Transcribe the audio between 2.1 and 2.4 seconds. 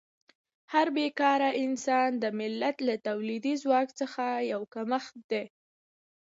د